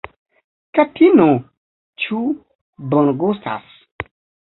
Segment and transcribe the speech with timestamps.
[0.77, 1.27] Katino
[2.07, 2.25] ĉu
[2.95, 3.73] bongustas?